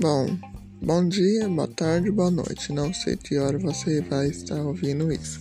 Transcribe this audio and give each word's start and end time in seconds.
Bom, 0.00 0.34
bom 0.80 1.06
dia, 1.06 1.46
boa 1.46 1.68
tarde, 1.68 2.10
boa 2.10 2.30
noite. 2.30 2.72
Não 2.72 2.90
sei 2.90 3.18
que 3.18 3.36
hora 3.36 3.58
você 3.58 4.00
vai 4.00 4.28
estar 4.28 4.58
ouvindo 4.62 5.12
isso. 5.12 5.38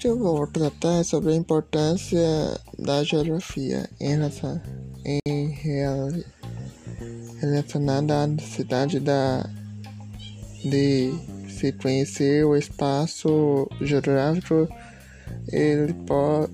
Que 0.00 0.08
eu 0.08 0.18
vou 0.18 0.46
tratar 0.46 1.04
sobre 1.04 1.34
a 1.34 1.36
importância 1.36 2.18
da 2.78 3.04
geografia 3.04 3.90
em 4.00 4.08
relação, 4.16 4.58
em 5.04 5.48
relacionada 7.42 8.22
à 8.22 8.26
necessidade 8.26 8.98
da, 8.98 9.46
de 10.64 11.12
se 11.50 11.72
conhecer 11.72 12.46
o 12.46 12.56
espaço 12.56 13.68
geográfico. 13.82 14.66
Ele 15.48 15.92
pode 16.06 16.50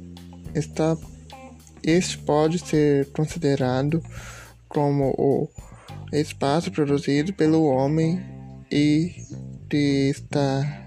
estar, 0.52 0.96
este 1.80 2.18
pode 2.18 2.58
ser 2.58 3.06
considerado 3.12 4.02
como 4.68 5.14
o 5.16 5.48
espaço 6.12 6.70
produzido 6.70 7.32
pelo 7.32 7.64
homem 7.64 8.20
e 8.70 9.14
que 9.68 10.10
está 10.10 10.86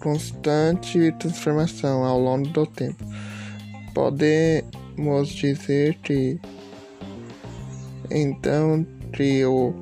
constante 0.00 1.12
transformação 1.18 2.04
ao 2.04 2.20
longo 2.20 2.48
do 2.48 2.66
tempo. 2.66 3.04
Podemos 3.94 5.28
dizer 5.28 5.96
que 6.02 6.38
então 8.10 8.86
que 9.12 9.44
o 9.44 9.74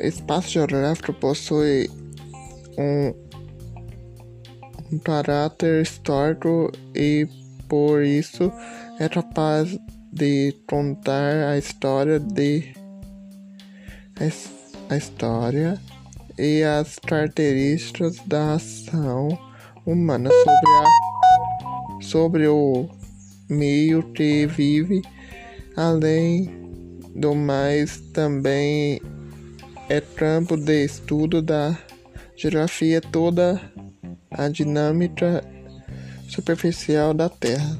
espaço 0.00 0.50
geográfico 0.50 1.12
possui 1.12 1.90
um, 2.78 3.14
um 4.92 4.98
caráter 4.98 5.82
histórico 5.82 6.70
e 6.94 7.28
por 7.68 8.02
isso 8.02 8.52
é 8.98 9.08
capaz 9.08 9.76
de 10.12 10.54
contar 10.68 11.48
a 11.48 11.58
história 11.58 12.20
de 12.20 12.83
a 14.88 14.96
história 14.96 15.80
e 16.38 16.62
as 16.62 16.98
características 16.98 18.16
da 18.26 18.54
ação 18.54 19.28
humana 19.84 20.30
sobre, 20.30 20.70
a, 20.70 22.02
sobre 22.02 22.48
o 22.48 22.88
meio 23.48 24.02
que 24.12 24.46
vive. 24.46 25.02
Além 25.76 26.50
do 27.14 27.34
mais, 27.34 27.98
também 28.12 29.00
é 29.88 30.00
campo 30.00 30.56
de 30.56 30.84
estudo 30.84 31.42
da 31.42 31.76
geografia 32.36 33.00
toda 33.00 33.60
a 34.30 34.48
dinâmica 34.48 35.44
superficial 36.28 37.14
da 37.14 37.28
Terra. 37.28 37.78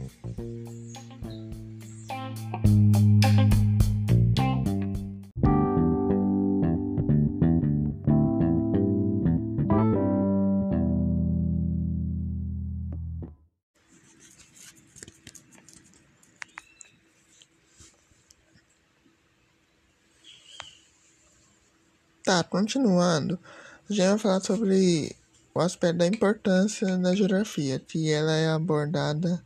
Tá, 22.25 22.43
continuando, 22.43 23.39
a 23.87 23.93
gente 23.93 24.09
vai 24.09 24.19
falar 24.19 24.41
sobre 24.41 25.15
o 25.55 25.61
aspecto 25.61 25.99
da 25.99 26.07
importância 26.07 26.97
da 26.97 27.15
geografia, 27.15 27.79
que 27.79 28.11
ela 28.11 28.33
é 28.33 28.49
abordada 28.49 29.45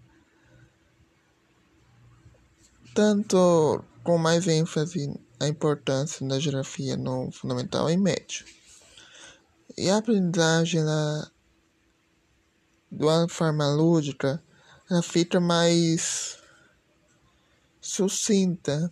tanto 2.95 3.85
com 4.05 4.17
mais 4.17 4.47
ênfase 4.47 5.13
a 5.41 5.49
importância 5.49 6.25
da 6.25 6.39
geografia 6.39 6.97
no 6.97 7.33
fundamental 7.33 7.91
e 7.91 7.97
médio. 7.97 8.45
E 9.77 9.91
a 9.91 9.97
aprendizagem 9.97 10.81
ela, 10.81 11.33
de 12.93 13.05
uma 13.05 13.29
forma 13.29 13.69
lúdica, 13.75 14.41
ela 14.89 15.03
fica 15.03 15.41
mais 15.41 16.39
sucinta, 17.81 18.89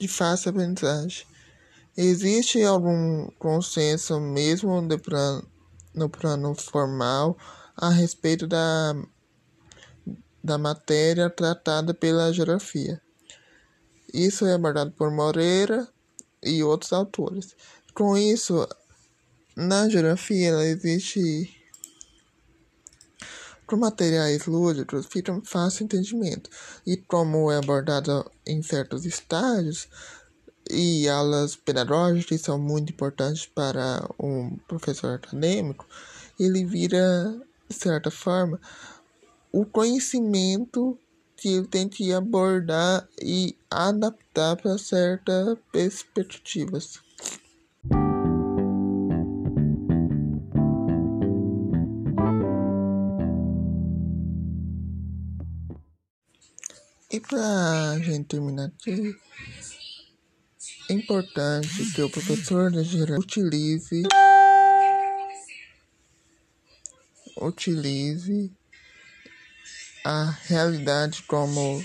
de 0.00 0.08
fácil 0.08 0.50
aprendizagem. 0.50 1.30
Existe 1.96 2.62
algum 2.62 3.28
consenso, 3.38 4.20
mesmo 4.20 4.80
no 5.94 6.08
plano 6.08 6.54
formal, 6.54 7.36
a 7.76 7.90
respeito 7.90 8.46
da, 8.46 8.94
da 10.42 10.56
matéria 10.56 11.28
tratada 11.28 11.92
pela 11.92 12.32
geografia. 12.32 13.00
Isso 14.12 14.46
é 14.46 14.54
abordado 14.54 14.92
por 14.92 15.10
Moreira 15.10 15.88
e 16.42 16.62
outros 16.62 16.92
autores. 16.92 17.54
Com 17.94 18.16
isso, 18.16 18.66
na 19.56 19.88
geografia 19.88 20.52
existe 20.62 21.56
com 23.70 23.76
materiais 23.76 24.46
lúdicos 24.46 25.06
fica 25.06 25.40
fácil 25.44 25.84
entendimento. 25.84 26.50
E 26.84 26.96
como 26.96 27.52
é 27.52 27.56
abordado 27.56 28.28
em 28.44 28.60
certos 28.62 29.04
estágios, 29.04 29.88
e 30.70 31.08
aulas 31.08 31.56
pedagógicas 31.56 32.40
são 32.40 32.58
muito 32.58 32.92
importantes 32.92 33.46
para 33.46 34.08
um 34.18 34.56
professor 34.68 35.14
acadêmico, 35.14 35.86
ele 36.38 36.64
vira, 36.64 37.36
de 37.68 37.74
certa 37.74 38.10
forma, 38.10 38.60
o 39.52 39.64
conhecimento 39.64 40.98
que 41.36 41.48
ele 41.48 41.66
tem 41.66 41.88
que 41.88 42.12
abordar 42.12 43.08
e 43.20 43.56
adaptar 43.70 44.56
para 44.56 44.78
certas 44.78 45.58
perspectivas. 45.72 47.00
E 57.12 57.18
para 57.18 57.90
a 57.90 57.98
gente 57.98 58.26
terminar 58.26 58.66
aqui, 58.66 59.16
é 60.90 60.92
importante 60.92 61.92
que 61.92 62.02
o 62.02 62.10
professor 62.10 62.68
de 62.72 62.82
geral 62.82 63.20
utilize 63.20 64.02
utilize 67.36 68.50
a 70.04 70.36
realidade 70.48 71.22
como 71.28 71.80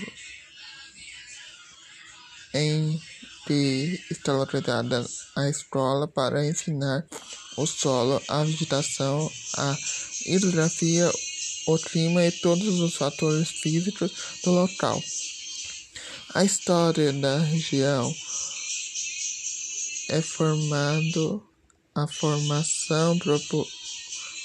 em 2.52 3.00
que 3.46 4.04
está 4.10 4.32
localizada 4.32 5.06
a 5.36 5.48
escola 5.48 6.08
para 6.08 6.44
ensinar 6.44 7.06
o 7.56 7.64
solo, 7.64 8.20
a 8.26 8.42
vegetação, 8.42 9.30
a 9.56 9.76
hidrografia, 10.26 11.08
o 11.68 11.78
clima 11.78 12.24
e 12.24 12.32
todos 12.32 12.80
os 12.80 12.96
fatores 12.96 13.50
físicos 13.50 14.10
do 14.42 14.50
local. 14.50 15.00
A 16.34 16.44
história 16.44 17.12
da 17.12 17.38
região 17.38 18.12
é 20.08 20.22
formado 20.22 21.46
a 21.94 22.06
formação 22.06 23.18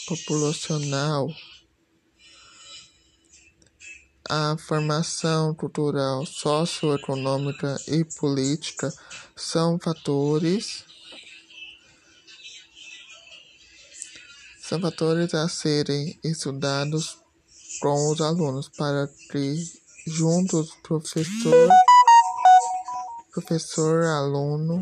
populacional, 0.08 1.30
a 4.28 4.56
formação 4.58 5.54
cultural, 5.54 6.26
socioeconômica 6.26 7.78
e 7.88 8.04
política 8.04 8.92
são 9.36 9.78
fatores 9.78 10.86
são 14.62 14.80
fatores 14.80 15.34
a 15.34 15.50
serem 15.50 16.18
estudados 16.24 17.18
com 17.82 18.10
os 18.10 18.22
alunos 18.22 18.70
para 18.70 19.08
que 19.30 19.56
juntos 20.08 20.72
professor 20.82 21.70
professor 23.34 24.06
aluno 24.06 24.82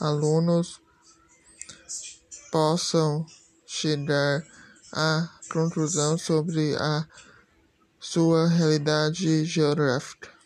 alunos 0.00 0.80
possam 2.50 3.26
chegar 3.66 4.44
à 4.92 5.28
conclusão 5.50 6.16
sobre 6.16 6.74
a 6.76 7.06
sua 8.00 8.46
realidade 8.48 9.44
geográfica. 9.44 10.37